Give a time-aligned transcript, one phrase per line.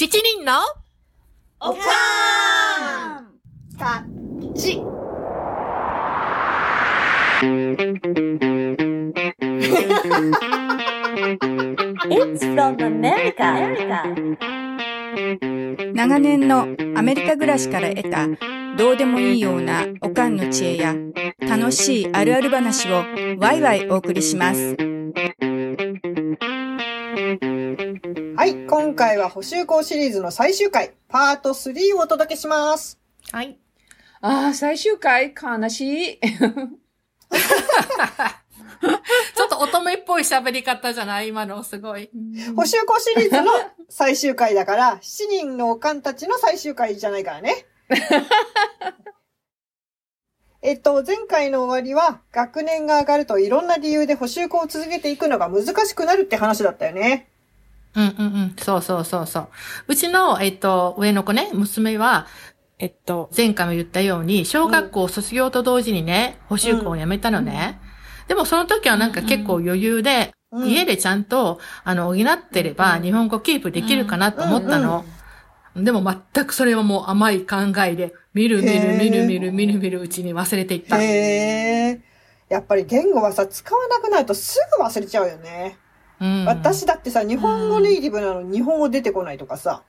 [0.00, 0.62] 七人の
[1.60, 4.02] おかーんた
[4.58, 4.80] ち。
[12.08, 13.44] It's from America.
[15.92, 18.26] 長年のアメリカ暮らしから得た
[18.78, 20.96] どうでもいいようなおかんの知恵や
[21.40, 23.04] 楽しいあるある話を
[23.38, 24.99] ワイワイお送りします。
[28.90, 32.98] 今回は補修校シリーズの最終回、パート3をお届けします。
[33.30, 33.56] はい。
[34.20, 35.32] ああ、最終回？
[35.40, 36.18] 悲しい。
[36.18, 36.48] ちょ
[39.46, 41.28] っと乙女っぽい喋り方じゃない？
[41.28, 42.10] 今のすごい。
[42.56, 43.52] 補修校シリーズの
[43.88, 47.66] 最終回だから、7人のおかんたちの最終回じゃないからね。
[50.62, 57.28] えっと、前回の終わりは、学年が上がるといろんな理由で補修校を続けていくのが難しくなるって話だったよね。
[57.94, 58.54] うんうんうん。
[58.58, 59.48] そうそうそうそう。
[59.88, 62.26] うちの、えっと、上の子ね、娘は、
[62.78, 67.80] えっと、前回も言ったように、小学校卒業と同時にね、補習校を辞めたのね。
[68.28, 75.04] でもその時はなんか結構余裕で、うん家でちゃんと、あの、補ってれば、日本語キープできるかなと思ったの。
[75.76, 76.02] でも
[76.34, 81.00] 全くそれはもう甘い考えで、みるみるへーみるみるみるみるうちに忘れていった。
[81.00, 82.00] へえ。
[82.48, 85.78] やっぱり言語はさ、使わなくなるとすぐ忘れちゃうよね。
[86.20, 89.82] うん、私だってさ、日本語ネイティブなのに日本語出てこないとかさ。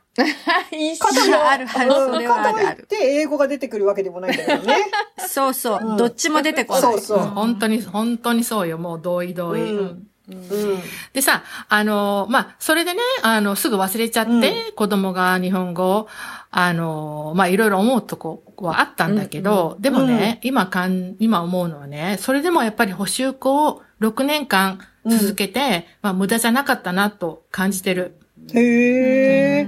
[0.72, 2.68] 一かといあるあるそれはある。
[2.68, 4.78] あって英語が出てくるわけでもないんだけどね。
[5.28, 5.98] そうそう、うん。
[5.98, 6.82] どっちも出てこない。
[6.82, 7.20] そうそう。
[7.20, 7.30] うん。
[7.32, 8.78] 本当に、本当にそうよ。
[8.78, 9.62] もう同意同意。
[9.62, 10.08] うん。
[10.30, 10.36] うん。
[10.36, 10.80] うん。
[11.14, 16.08] でさ、あの、まあ、それでね、あの、すぐ忘れちゃって、子供が日本語を、
[16.50, 28.16] あの、まあ、いろいろ思うとこはあったんだけど、でもね、今かん、今思うのはね、それでもやっぱり補修校を6年間続けて、まあ、無駄じゃなかったなと感じてる。
[28.54, 29.68] へえ。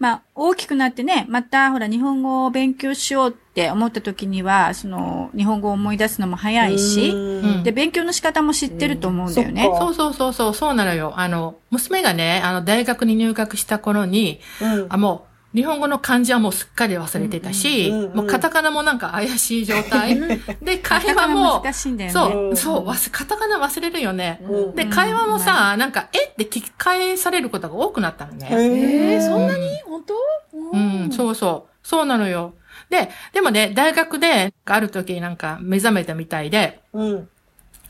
[0.00, 9.66] まあ、大きくなってね、また、ほら、日本語を勉強しようって思った時には、その、日本語を思い出すのも早いし、うんで、勉強の仕方も知ってると思うんだよね。
[9.66, 11.12] うんそうそうそうそう、そうなのよ。
[11.16, 20.18] あの、娘がね、あの、大学に入学した頃に、うんあ、もう、日本語の漢字はもうすっかり忘れてたし、うんうんうんもうカタカナもなんか怪しい状態。
[20.62, 22.12] で、会話も、難しいんだよね。
[22.12, 24.40] そうう、んそう、わすカタカナ忘れるよね。
[24.42, 26.26] うんで、会話もさ、なんか、え？
[26.26, 28.48] って聞き返されることが多くなったのね。
[28.50, 29.66] へえー、そんなに？
[29.66, 30.14] に本当？
[30.72, 31.86] うん、そうそう。
[31.86, 32.54] そうなのよ。
[32.88, 37.28] で、でもね、大学で、ある時になんか目覚めたみたいで、うん。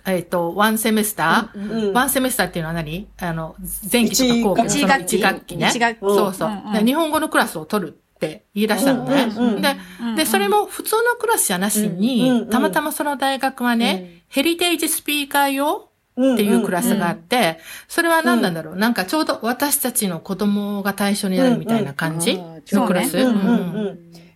[0.07, 3.09] えっ、と、ワンセメスター、うんワンセメスターっていうのは何？
[3.19, 3.57] あの、
[3.91, 5.17] 前期とか後期のその一学期。
[5.17, 5.69] 一学期ね。
[5.69, 6.01] 一学期。
[6.01, 6.73] そうそう、うんうん。
[6.73, 9.25] で日本語のクラスを取るって言い出したのね。
[9.25, 9.77] うんうんうんで、
[10.17, 15.91] で、それも普通のクラスじゃなしに、うんうんうんたまたまその大学はね、ヘリテージスピーカー用っ
[16.35, 22.63] っていうクラスがあって、それは何なんだろう、なんかちょうど私たちの子供が対象になるみたいな感じうんうん。
[22.73, 23.17] のクラス？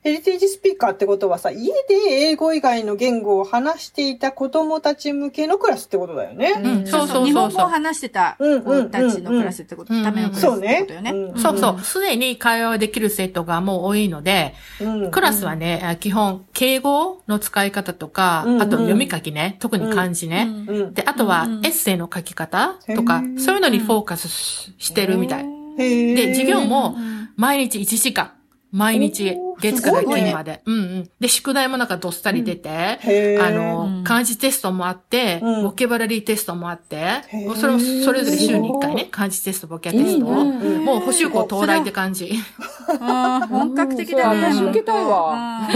[0.05, 6.61] ヘリテージスピーカーってことはさ、家で英語以外の言語を話していた子供たち向けのクラスってことだよね。
[6.63, 7.71] うんそうそう日本語をそうそう。
[7.71, 11.11] 話してた子たちのクラスってこと、うんうんためのクラスそうねってことよね。
[11.11, 11.81] うんそうそう。
[11.81, 20.49] すでに会話できる生徒がもう多いので、うんクラスはね、あ基本、敬語の使い方とか、あと読み書きね、特に漢字ね。
[20.69, 20.93] うん。
[20.93, 25.47] で、あとはエッセイの書き方とかそういうのにフォーカスししてるみたい。
[25.79, 26.95] で、授業も
[27.37, 28.33] 毎日1時間。
[28.75, 30.61] 毎日、月から金まで。
[30.67, 31.11] うんうん。
[31.21, 34.05] で、宿題もなんかどっさり出て、あの、うん。
[34.05, 35.63] 漢字テストもあって、うん。
[35.63, 37.23] ボキャブラリーテストもあって
[37.57, 40.27] それをそれぞれ週に1回ね、漢字テスト、ボキャテスト。
[40.27, 42.33] もう補習校到来って感じ。
[42.99, 44.53] 本格的だね。
[44.53, 45.69] 私受けたいわ。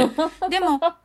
[0.43, 0.51] うん。
[0.51, 0.97] でも、 あ、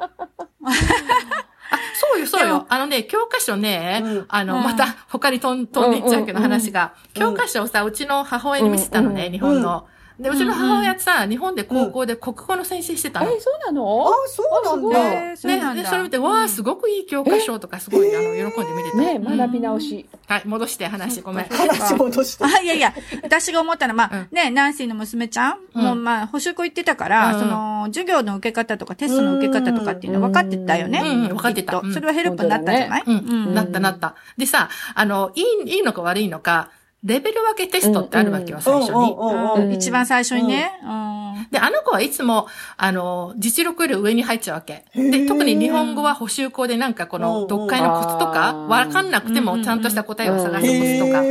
[1.93, 2.65] そうよ、そうよ。
[2.69, 4.25] あのね、教科書ね、うん。
[4.29, 4.63] あの、うん。
[4.63, 9.31] また他に飛ん飛んでいっちゃうけど話が、教科書をさ、うちの母親に見せたのね、うん。
[9.31, 9.85] 日本の。
[10.19, 13.31] で、うちの母親さ、日本で高校で国語の先生してたの。
[13.31, 14.07] え、そうなの？
[14.07, 14.43] あ、そ
[14.75, 15.09] うなんだ。
[15.09, 15.35] ね、
[15.81, 18.97] で、それ見て、わあ、すごくいい教科書とか、すごい、あの、喜んで見てた。
[18.97, 19.37] ねうん。
[19.37, 20.05] 学び直し。
[20.27, 21.45] はい、戻して話、ごめん。
[21.49, 22.45] 話戻して。
[22.45, 24.27] あ、いやいや、私が思ったのは、まあ、うん。
[24.31, 25.83] ね、ナンシーの娘ちゃん、うん。
[25.83, 27.39] もうまあ、補習校行ってたから、うん。
[27.39, 31.01] その、授業の受け方とかテストの受け方とかっていうの分かってたよね。
[31.03, 31.81] うんうん分かってた。
[31.91, 33.03] それはヘルプになったんじゃない？
[33.07, 34.15] うん、なったなった。
[34.37, 36.69] でさ、あの、いい、いいのか悪いのか、
[37.03, 39.75] レベル分けテストってあるわけよ、最初に。
[39.75, 40.79] 一番最初にね。
[40.83, 41.47] うん。
[41.51, 42.47] で、あの子はいつも、
[42.77, 44.85] あの、実力より上に入っちゃうわけ。
[44.95, 51.21] で、特に日本語は補習校でなんかこの、読解のコツとか、わかんなくてもちゃんとした答えを探すコツとか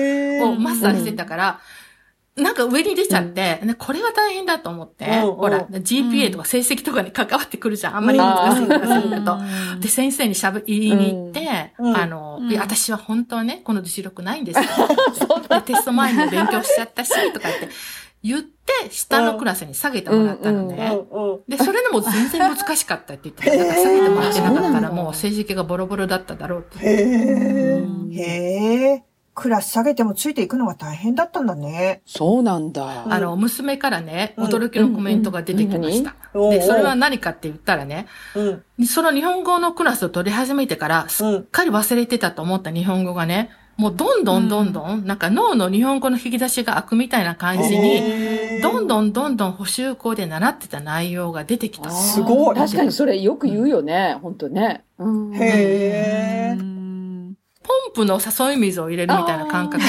[0.46, 1.60] をマスターしてたから、
[2.34, 7.96] なんか上に出ちゃって、ねこれは大変だと思って、うんうんほら、GPA とか成績とかに関わってくるじゃん。
[7.96, 9.38] あんまり難しいからすると。
[9.80, 14.64] で、先生にしゃべ、言いに行って、うんあの、私は本当はね、この実力ないんです よ。
[15.48, 17.68] でテスト前にも勉強しちゃったし、とか言って。
[18.22, 20.88] 言って、下のクラスに下げてもらったのうね。
[20.88, 21.40] んうん。
[21.48, 23.56] で、それでも全然難しかったって言ってた。
[23.56, 26.86] だから下げてもらってなかったらもう成績がボロボロだっただろうって。
[26.86, 27.84] へえ。
[28.12, 29.04] へえ。
[29.34, 32.02] クラス下げてもついていくのが大変だったんだね。
[32.04, 33.06] そうなんだ。
[33.08, 36.14] あの、娘からね、うん驚きのコメントが出てきました。
[36.34, 38.86] で、それは何かって言ったらね、うん。
[38.86, 51.90] その日本語のクラスを取り始めてから、すっかり忘れてたと思った日本語がね、もうどんどんどんどん、なんか脳の日本語の引き出しが開くみたいな感じに、どんどんどんどん補習校で習ってた内容が出てきた。
[51.90, 54.18] すごい確かにそれよく言うよね。
[54.22, 54.84] 本当ね。
[54.98, 56.71] うんへえ。
[57.94, 59.84] ポンプの誘い水を入れるみたいな感覚？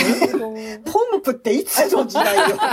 [0.86, 2.58] ポンプっていつの時代よ。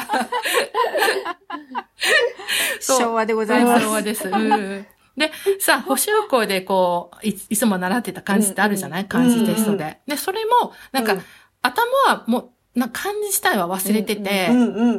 [2.81, 3.85] 昭和でございます。
[3.87, 4.29] 昭和です。
[4.29, 4.87] うん
[5.17, 9.07] で、さあ、補習校でこうい、いつも習ってた漢字ってあるじゃない？
[9.07, 9.99] 漢字テストで。
[10.07, 11.23] で、それも、なんか、うん
[11.63, 14.49] 頭はもう、なんか漢字自体は忘れてて。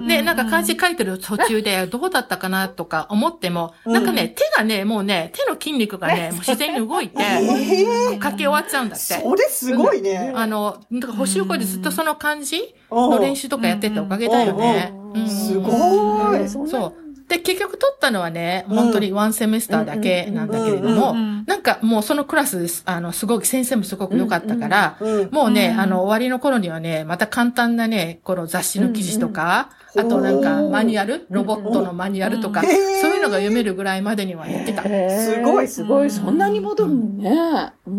[0.07, 9.05] で、なんか漢字書いてる途中でどうだったかなとか思っても、うんなんかね、手がね、もうね、手の筋肉がね、もう自然に動いて、 え書き終わっちゃうんだって。
[9.05, 10.33] それすごいね。
[10.35, 12.57] あの、だから補習校でずっとその漢字
[12.91, 14.93] うんの練習とかやってたおかげだよね。
[15.15, 16.49] うんすごい。
[16.49, 17.00] そう。
[17.31, 21.13] で、結局取ったのはね、本当にワンセメスターだけなんだけれども、
[21.47, 32.67] なんかもうそのクラスあの、すごく、先生もすごく良かったから、うんもうね、あの、終わりの頃にはね、また簡単なね、この雑誌の記事とか、あとなんかマニュアル、ロボットのマニュアルとか、うん
[33.01, 34.83] そういうのが読めるぐらいまでにはやってた。
[34.83, 36.11] うんすごいすごい。
[36.11, 37.73] そんなに戻るのね。
[37.87, 37.93] うん。
[37.93, 37.97] う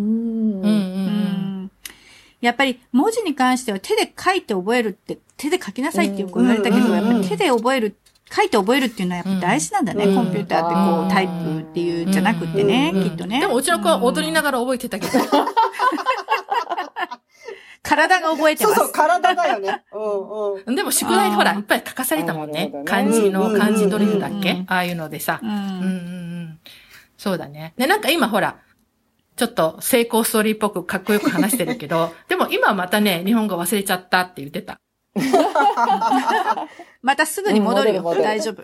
[0.60, 1.70] んうん。
[2.40, 7.96] やっぱり文字に関しては手で書いて覚えるって、手で書きなさいってよく言われたけど、うんやっぱり手で覚える、
[8.34, 10.04] 書いて覚えるっていうのはやっぱ大事なんだね。
[10.06, 13.40] うんコンピューターってこうタイプっていうんじゃなくってね、うんきっとね。
[13.40, 15.12] でもうちの子は踊りながら覚えてたけど、
[17.82, 18.76] 体が覚えてます。
[18.76, 19.84] そうそう、体だよね。
[19.92, 20.74] うんうん。
[20.76, 22.68] でも宿題ほら、いっぱい書かされたもんね。
[22.68, 24.64] ね漢字の、うん漢字ドリルだっうんけ？
[24.66, 25.40] ああいうのでさ。
[25.42, 25.58] ううんうん
[26.44, 26.58] ん。
[27.18, 27.74] そうだね。
[27.76, 28.56] で、なんか今ほら、
[29.36, 34.80] ちょっと成功ストーリーっぽくかっこよく話してるけど、 でも今はまたね、日本語忘れちゃったって言ってた。
[37.02, 37.98] またすぐに戻るよ。
[37.98, 38.62] うん戻る戻る大丈夫。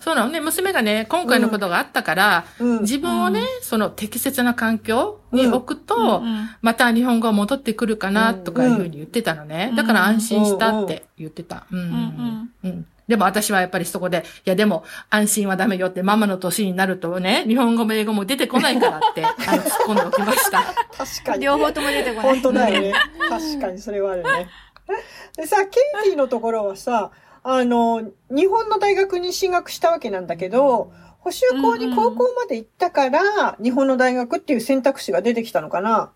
[0.00, 9.68] そうなのね、娘がね、今回のことがあったから、うん自分をね、その適切な環境に置くと、うんまた日本語が戻ってくるかな、とかいうふうに言ってたのね。
[9.70, 11.66] うんだから安心したって言ってた。
[11.70, 11.78] うん。
[11.78, 20.62] んうんでも私はやっぱりそこで、いやでも安心はダメよってママの年になるとね、日本語も英語も出てこないからって、 あの、突っ込んでおきました。
[20.96, 21.44] 確かに。
[21.46, 22.22] 両方とも出てこない。
[22.34, 22.92] 本当だよね。
[23.30, 24.48] 確かにそれはあるね。
[25.36, 27.10] でさ、ケイティのところはさ、
[27.42, 36.12] あの、日本の大学に進学したわけなんだけど、補習校に高校まで行ったから、日本の大学っていう選択肢が出てきたのかな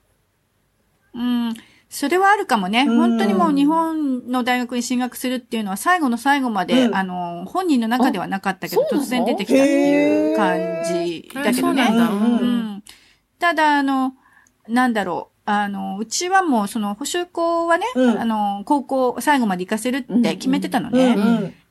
[1.14, 1.54] うん。
[1.88, 2.86] それはあるかもね。
[2.88, 11.86] うん本当にもう日本の大学に進学するっていうのは最後の最後まで、うんあの、本人の中ではなかったけど、突然出てきたっていう感じだけどね。
[11.86, 12.84] そうん。
[13.38, 14.14] ただ、あの、
[14.68, 15.31] なんだろう。
[15.44, 21.14] あの、うちはもう、その、補習校はね、うんあの、高校最後まで行かせるって決めてたのうんね。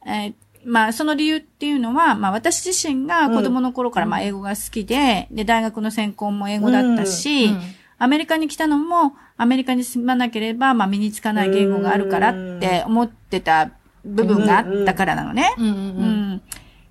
[0.06, 0.10] うん。
[0.10, 0.34] えー
[0.64, 7.50] まあ、その理由っていうのは、まあ、私自身が子供の頃から、まあ、英語が好きで、で、大学の専攻も英語だったし、
[7.98, 13.72] アメリカに来たのも、アメリカに住まなければ、まあ、身につかない言語があるからって思ってた
[14.06, 15.54] 部分があったからなのね。
[15.58, 15.62] う。
[15.64, 16.42] ん。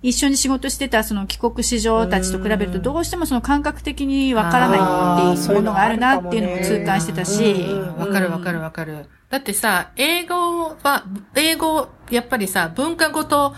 [0.03, 7.97] 一緒に仕事してたその帰国子女たちと比べるとどうしてもその感覚的にわからないっていうものがあるなっていうのも痛感してたし、うん。
[7.97, 9.05] わかるわかるわかる。
[9.29, 11.05] だってさ、英語は、
[11.35, 13.53] 英語、やっぱりさ、文化ごと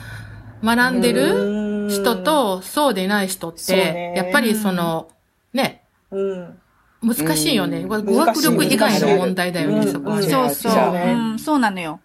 [0.63, 5.09] 学んでる人と、そうでない人って、やっぱりその、
[5.53, 6.59] ね、うん。
[7.01, 7.79] 難しいよね。
[7.79, 7.88] うん。
[7.88, 10.23] 語学力以外の問題だよね、そこはね。
[10.23, 12.01] そうそう、そうん、そうなのよ。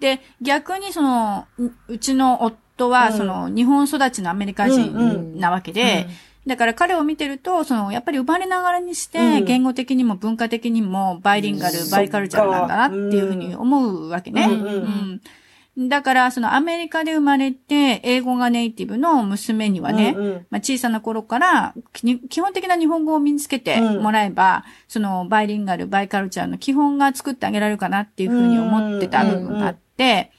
[0.00, 3.12] で、逆にその、ううちの夫は、うん。
[3.12, 6.06] その、日本育ちのアメリカ人なわけで、
[6.46, 9.44] だから彼を見てると、その、やっぱり生まれながらにして、うん。
[9.44, 14.44] 言語的にも文化的にもバイリンガル、うんバイカルチャーなんだなっていうふうに思うわけね。
[14.44, 15.20] うんうん
[15.76, 15.88] うん。
[15.88, 20.46] だから、そのアメリカで生まれて、英語がネイティブの娘にはね、うんうん。
[20.50, 30.30] まあ、小さな頃から、き基本的な日本語を身につけてもらえば、そのバイリンガル、バイカルチャーの基本が作ってあげられるかなっていうふうに思ってた部分があって、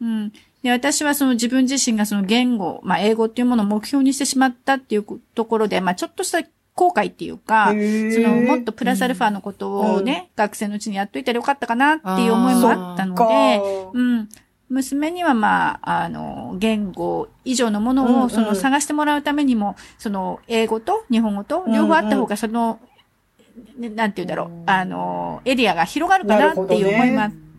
[0.00, 0.32] うん。
[0.62, 6.42] で、私はその自分自身がその言語、まあ、英語っていうものを目標にしてしまったっていうところで、まあ、ちょっとした
[6.74, 13.28] 後悔っていうか、そのもっとプラスアルファのことをね、学生のうちにやっといたらよかったかなっていう思いもあったのか。
[13.28, 13.60] で、
[13.92, 14.28] うん。
[14.70, 22.78] 娘にはまあ、あの、言語以上のものうんうんをその探してもらうためにも、その英語と日本語と両方あった方がその、
[23.76, 27.49] ねなんて言うんだろう、あの、エリアが広がるかなっていう思いもあって、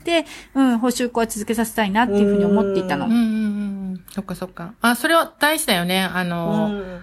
[0.55, 3.05] うん、補習校は続けさせたいなっていうふうに思っていたの。
[3.05, 3.23] うんうんう
[3.97, 4.73] んそっかそっか。
[4.81, 6.03] あ、それは大事だよね。
[6.03, 7.01] あうの、ん。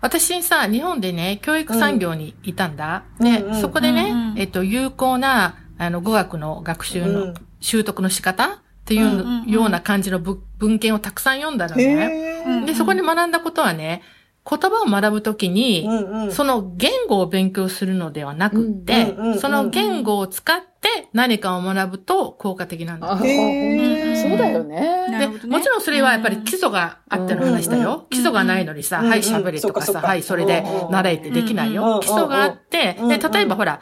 [0.00, 3.04] 私さ、日本でね、教育産業にいたんだ。
[3.18, 12.64] で、うんうんうんそこでね、うんうんえっと、有効な、あの、語学の学習の、うん習得の仕方っていうような感じの文文献をたくさん読んだのね。
[12.66, 14.02] で、そこに学んだことはね、
[14.48, 16.32] 言葉を学ぶときに、うんうん。
[16.32, 23.08] その言語を勉強するのではなくって、うんうんうんうんその言語を使って何かを学ぶと効果的なんだ。
[23.16, 25.06] そうだよね。
[25.10, 27.82] で、ねもちろんそれはやっぱり基礎があっての話だよ。
[27.82, 32.00] うんうん基礎がないのにさ、うんうんはい、喋れとかさ、そっかそっかはい、それで習えってできないうんうんよ。
[32.00, 33.80] 基礎があって、うんうんで、例えばほら、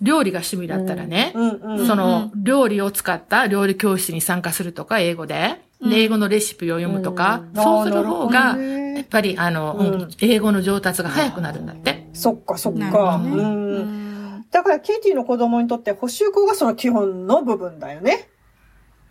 [0.00, 1.86] 料理が趣味だったらね、うんうん。
[1.86, 5.62] その、料理を使った料理教室に参加するとか、英語で。
[5.84, 12.08] 英語のレシピを読むとか、うんそうする方が、やっぱり、あの、うんうん英語の上達が早くなるんだって。
[12.12, 13.18] そっかそっか。
[13.22, 13.38] どねう。
[13.38, 18.28] うんんだから、ケイティの子供にとって補習校がその基本の部分だよね。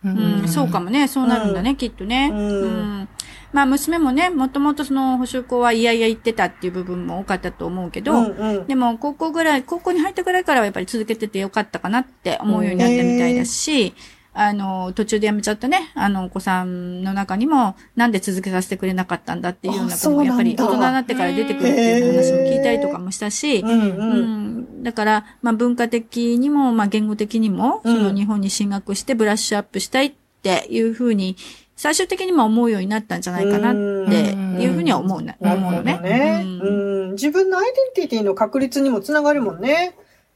[0.04, 1.08] ううん、そうかもね。
[1.08, 2.30] そうなるんだね、きっとね。
[2.32, 3.08] うんうん
[3.52, 8.66] まあ、娘もね、もともとその補習校はいやいや行ってたっていう部分も多かったと思うけど、うんうん。
[8.66, 13.94] でも、高校ぐらい、高校に入ったぐらいからはやっぱり続けててよかったかなって思うようになったみたいだし、
[14.38, 24.58] あの、途中で辞めちゃったね、あの、お子さんの中にも、なんで続けさせてくれなかったんだっていうような子も、やっぱり大人になってから出てくるっていう話も聞いたりとかもしたし、うんううん。
[24.58, 30.12] ん、だから、まあ文化的にも、まあ言語的にも、うんその日本に進学してブラッシュアップしたいっ
[30.42, 31.36] ていうふうに、
[31.74, 35.98] 最終的にも思うようになったんじゃないかなっていうふうには思うな、思うのね。
[36.02, 36.42] ね。
[36.42, 37.10] うんうん。
[37.12, 37.64] 自分のアイ
[37.94, 39.94] デンティティの確立にもつながるもんね。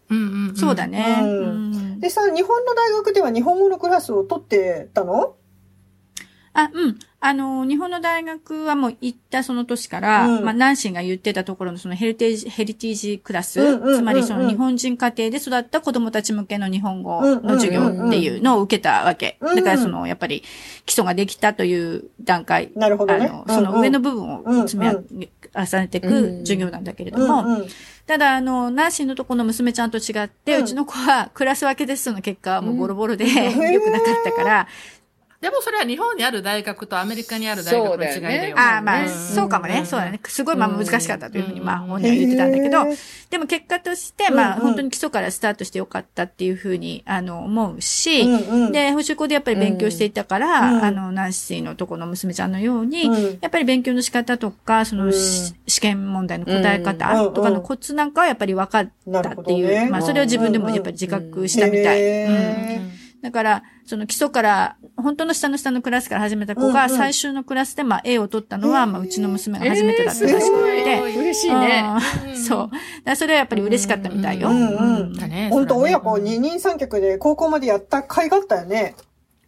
[0.09, 1.19] うんうんうんそうだね。
[1.21, 5.37] うんうんでさ、日本の大学では日本語のクラスを取ってたの？
[6.55, 6.99] あ、うん。
[7.21, 10.45] あの、日本の大学はもう行ったその年から、うん。
[10.45, 13.99] まあ、ナンシーが言ってたところのそのヘリテージ、ヘリテージクラス、うんうんうんうん。
[13.99, 19.37] つまりその日本人家庭で育った子供たち向けの日本語の授業っていうのを受けたわけ。
[19.41, 20.43] うんうんだからその、やっぱり
[20.87, 23.27] 基礎ができたという段階、なるほどね。
[23.27, 27.69] あの、その上の部分を積みうん重ねていく授業なんだけれども、うんうん。
[28.07, 33.29] ただ、あの、ナンシーのとこの娘ちゃんと違って、ううんちの子はクラス分けテストの結果はもうボロボロで、ん。
[33.73, 34.69] 良くなかったから、
[35.41, 38.59] でもそれは日本にある大学とアメリカにある大学の違いだよ。
[38.59, 39.09] ああ、まあ、うん。
[39.09, 39.87] そうかもね。
[39.87, 40.21] そうだね。
[40.25, 42.85] すごい、まあ難しかったというふうに、うんまあ本人は言ってたんだけど。
[43.31, 48.29] でも結果として、まあ本当に基礎からスタートしてよかったっていうふうに、あの、思うし、
[48.71, 50.85] で、補習校でやっぱり勉強していたから、うん。
[50.85, 53.39] あの、ナンシーのとこの娘ちゃんのように、うん。
[53.41, 63.00] やっぱり勉強の仕方とか、その、試験問題の答え方うんとかのコツなんかはやっぱり分かったっていう、まあそれを自分でもやっぱり自覚したみたい。
[63.23, 71.19] だから、その基礎から、本当の下の下のクラスから始めた子が、最終のクラスで、まあ、A を取ったのは、まあ、うちの娘が初めてだったえーらしくすて。
[71.19, 71.85] 嬉しいね。
[72.29, 72.71] うんそ
[73.05, 73.17] う。
[73.17, 74.49] それはやっぱり嬉しかったみたいよ。
[74.49, 75.51] うんうんだね。
[75.51, 78.95] 本当親子二人三脚で高校までやった甲斐があったよね。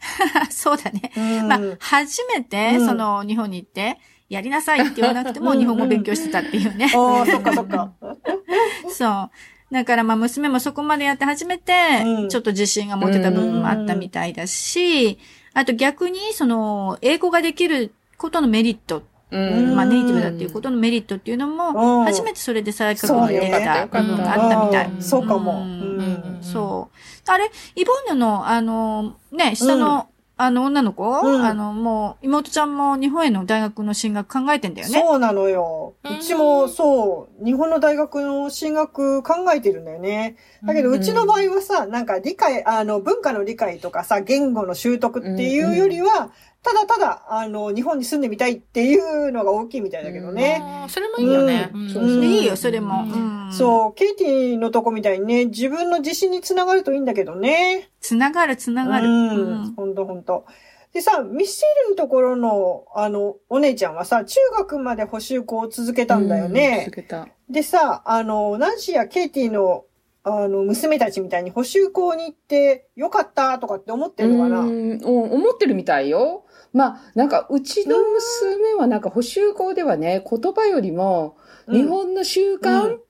[0.50, 1.12] そうだね。
[1.17, 3.99] うんまあ、初めて、うんその、日本に行って、
[4.29, 6.91] やりなさいって言わなくても、日本語勉強してたっていうね。
[6.95, 7.93] ああ、そっかそっか。
[8.91, 9.31] そう。
[9.73, 11.73] だからまあ娘もそこまでやって初めて
[12.05, 15.19] うん、ちょっと自信が持てた部分もあったみたいだし、
[15.55, 19.75] あと逆にその、英語ができることのメリット、うん。
[19.75, 21.57] まあネイティブだっていうことのメリットっていうのうん。
[21.57, 24.91] も、初めてそれで再確認できた部分があったみたい。
[24.91, 25.02] うん。
[25.02, 25.64] そうかも。
[26.43, 27.31] そう。
[27.31, 30.09] あれ、イボンヌの、あの、ね、下の、
[30.45, 35.01] あの、女の子、うんあの、もう、妹ちゃんも日本への大学の進学考えてんだよね。
[35.01, 35.95] そうなのよ。
[36.05, 40.37] うちもそう、日本の大学の進学考えてるんだよね。
[40.67, 50.61] だけど、うんうちの場合はさ、なんか理解、あの、文化の理解とかさ、言語の習得っていうよりは、ただただ、あの、日本に住んでみたいっていうのが大きいみたいだけどね。
[50.62, 51.71] あーそれもいいよね。
[51.75, 53.02] うんんそうそういいよ、それも。
[53.02, 57.90] うんうんそう、ケイティのとこみたいにね、自分の自信につながるといいんだけどね。
[58.00, 59.09] つながる、つながる。
[59.09, 60.47] ううんん、ほんとほんと。
[60.95, 66.83] でさ、ミッシェルのところの、あの、お姉ちゃんはさ、中学まで補習校を続けたんだよね。
[66.85, 67.28] 続けた。
[67.50, 69.85] でさ、あの、ナンシーやケイティの、
[70.25, 74.61] あの、娘たちみたいに補習校に行ってよかったとかって思ってるのかな？
[74.61, 76.45] うんうん思ってるみたいよ。
[76.73, 81.37] まあ、なんか、うちの娘はなんか補習校ではね、言葉よりも、
[81.71, 83.00] 日本の習う慣ん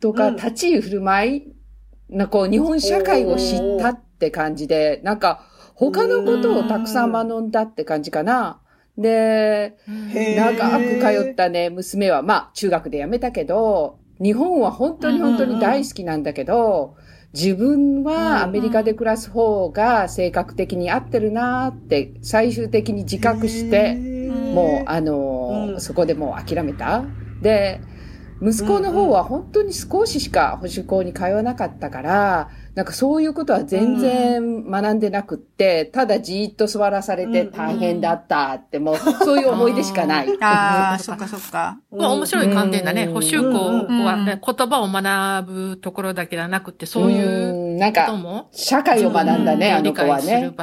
[0.00, 0.36] とか、うん。
[0.36, 1.52] 立ち居振る舞い、
[2.08, 8.60] なこう、日本社会を知ったって感じで、なんか、他のことをたくさん学んだって感じかな。
[8.96, 9.76] で、
[10.36, 16.96] 長く通ったね、娘は、まあ、中学で辞めたけど、日本は本当に本当に大好きなんだけど、
[17.34, 27.04] 自分はアメリカで暮らす方が性格的に合ってるなって最終的に自覚して、もう、あのそこでもう諦めた。
[27.40, 27.80] で、
[28.42, 40.28] 息子の方は本当に少ししか補習校に通わなかったから、なんかそういうことは全然学んでなくって、ただじーっと座らされて大変だったって、もうそういう思い出しかない。
[40.40, 41.78] ああ、そっかそっか。
[41.90, 43.04] まあ面白い観点だね。
[43.04, 43.12] うん。
[43.12, 43.58] 補修校
[44.04, 44.24] はうん。
[44.24, 48.46] ね、言葉を学ぶところだけではなくて、そういううんなんか。
[48.52, 50.54] 社会を学んだね、うんあの子はね。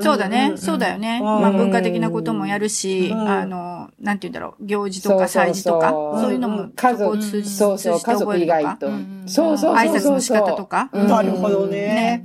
[0.00, 0.52] そうだね。
[0.56, 1.20] そうだよね。
[1.20, 3.28] まあ文化的なこともやるし、うん。
[3.28, 9.24] あの、なんて言うんだろう、行事とか祭事とか、そういうのも、家族そこを通じそうそう、通じて家族以覚えるとか外とうん。
[9.26, 9.94] そうそうそうそう。
[9.94, 10.90] 挨拶の仕方とか？
[10.92, 11.08] うん。
[11.08, 12.22] なるほどね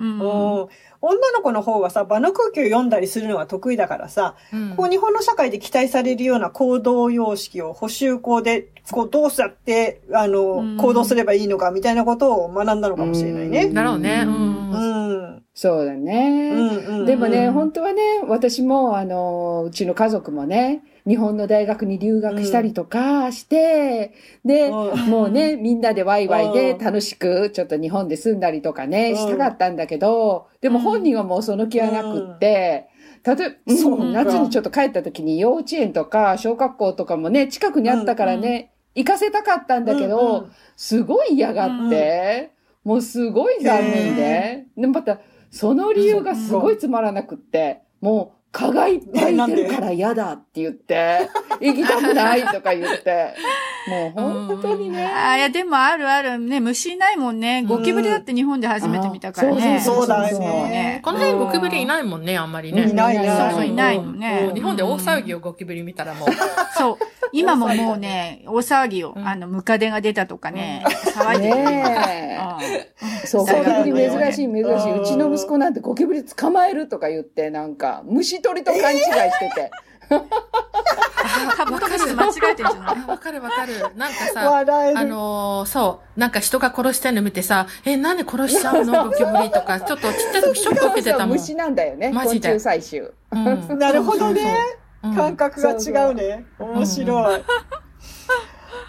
[1.02, 13.70] 女の子の方がさ、場の空気を読んだりするのが得意だからさ、うんこう日本の社会で期待されるような行動様式を補修校で、こうどうやって、あうんの、行動すればいいのかみたいなことを学んだのかもしれないね。
[13.70, 14.24] だろうね。
[14.26, 14.30] う。
[14.30, 15.44] うんん。
[15.54, 16.52] そうだうね。
[16.52, 25.10] んうんでもね、うん本当はね、私も、あの、うちの家族もね、日本の大学に留学したりとかして、で、うん。
[25.10, 26.78] もうね、みんなでワイワイでうん。
[26.80, 29.16] 楽しく、ちょっと日本で住んだりとかね、うん。
[29.16, 32.90] したかったんだけど、でも本人はもうその気はなくって、
[33.26, 42.52] 例えば、そう夏にちょっと帰った時に幼稚園とか小学校とかもね、近くにあったからね、行かせたかったんだけど、うんすごい嫌がって、
[42.84, 44.66] もうすごい残念で。
[44.78, 51.30] でもまた、その理由がすごいつまらなくって、もう蚊がいっぱいいてるから嫌だって言って、
[51.62, 53.36] 行きたくないとか言って、
[53.88, 55.06] もう本当にね。
[55.06, 57.64] ああ、いや、でもあるあるね、虫いないもんね。
[57.64, 59.78] ゴキブリだって日本で初めて見たからね。
[59.78, 61.02] あそうそうね。
[61.04, 62.90] この辺ゴキブリいないもんね、あんまりね。
[62.90, 64.56] いないいないそうそう、いないのうねん。
[64.56, 66.30] 日本で大騒ぎをゴキブリ見たらもう。
[66.78, 66.98] そう。
[67.32, 71.56] 今ももうね、大騒ぎを、うんあの、ムカデが出たとかね、騒いでる。
[71.56, 73.28] ねえ。
[73.28, 74.92] そう、ゴそうキブリ珍しい珍しい。
[74.92, 79.72] うんうちの息子なんてゴキブリ捕まえるとか言って、なんか、虫取りと勘違いしてて。
[80.10, 83.04] カブトムシ間違えてるんじゃない？
[83.08, 83.74] あわかるわかる。
[83.96, 85.00] なんかさ、笑える。
[85.00, 89.10] あのーそう、なんか人が殺してるの見てさ、え、なんで殺しちゃうの？
[89.10, 91.38] ゴキブリとか、ちょっとちっちゃい時ショック受けてたもん。
[91.38, 92.08] 虫なんだよね。
[92.08, 93.14] 昆マジで虫採集。
[93.32, 94.56] うんなるほどね。
[95.16, 96.46] 感覚が違うね。
[96.60, 97.42] 面白い。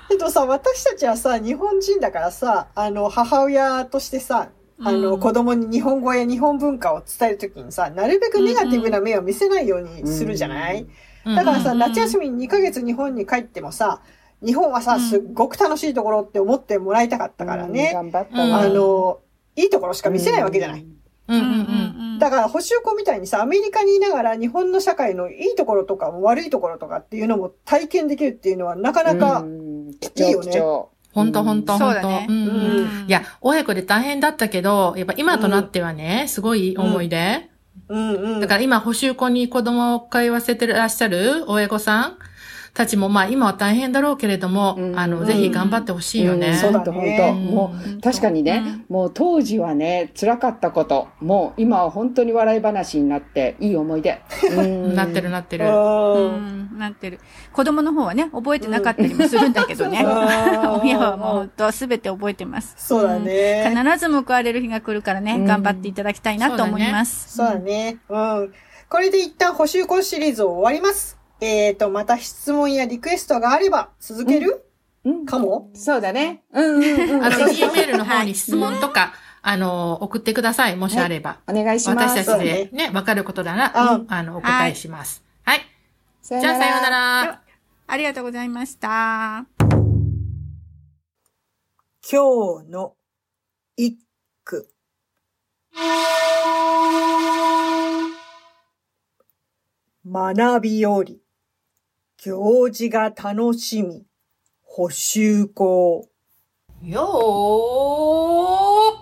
[0.08, 4.48] けどさ、私たちはさ、日本人だからさ、あの、母親としてさ、
[4.80, 10.90] あの、うん子供に日本語や日本文化を伝えるときにさ、なるべくネガティブな目を見せないようにするじゃない、うん
[11.34, 14.00] だからさ、うん夏休みに2ヶ月日本に帰ってもさ、
[14.44, 17.92] 日本はさ、うんすっごく楽しいところって思ってもらいたかったからうんね。
[17.92, 18.42] 頑張った。
[18.42, 19.20] あの、
[19.56, 20.86] いいところしか見せないわけじゃない。
[21.28, 22.16] うんうんうん。
[22.16, 30.62] んだから、補修校みたいにさ、アメリカにいながら日本の社会のいいところとかも悪いところとかっていうのも体験できるっていうのはなかなか、いいよね。
[31.12, 32.08] ほんとほんとほんと。
[32.08, 37.50] いや、親子で大変だったけど、やっぱ今となってはね、すごい思い出。
[37.88, 38.40] うんうん。
[38.40, 42.18] だから今、補修校に子供を通わせてらっしゃる親御さん
[42.74, 46.52] たちも、まあ今は大変だろうけれども、うんあの、ぜひ頑張ってほしいよね。
[46.52, 54.20] んそうだねほんとほんともう確かにね、もう当時はね、辛かったこと、もう今は本当に笑い話になって、いい思い出。
[54.56, 55.64] うんなってるなってる。
[55.64, 57.20] なってる。
[57.52, 60.00] 子供の方はね、覚えてなかったりもするんだけどね。
[60.02, 62.74] うん親はもう本当すべて覚えてます。
[62.78, 63.74] そうだね。
[63.74, 67.36] 必ず報われる日が来るからね、うん頑張っていただきたいなと思います。
[67.36, 67.98] そうだね。
[68.08, 68.52] うん。
[68.88, 71.17] これで一旦補修校シリーズを終わります。
[71.40, 74.64] えーと、また質問やリクエストがあれば続ける、
[75.04, 75.70] うんかも？
[75.74, 76.42] そうだね。
[76.52, 77.24] うんうんうん。
[77.24, 80.76] あの、ぜ E ひメールの方に質問とか、あの、送ってください。
[80.76, 81.38] もしあれば。
[81.46, 82.18] お願いします。
[82.18, 85.22] 私たちでね、わかることなら、うんあの、お答えします。
[85.44, 85.60] はい。
[86.20, 87.40] さじゃあ、さようなでらは。
[87.86, 89.46] ありがとうございました。
[92.10, 92.96] 今日の
[93.76, 93.98] 一
[94.44, 94.68] 句。
[100.10, 101.20] 学びより、
[102.20, 104.04] 行事が楽しみ、
[104.64, 106.08] 補修校。
[106.82, 107.00] よ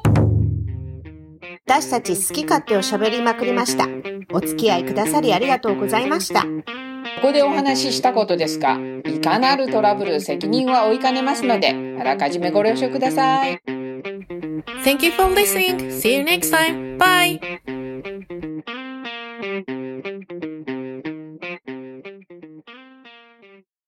[0.04, 0.06] ー
[1.66, 3.86] 私たち好き勝手を喋りまくりました。
[4.34, 6.42] お付き合いくださりありがとうございました。
[6.42, 6.48] こ
[7.22, 13.62] こでお話ししたことですが、いかなるトラブル責任は負いかねますので、あらかじめご了承ください。
[14.84, 15.88] Thank you for listening.
[15.90, 16.98] See you next time.
[16.98, 17.75] Bye.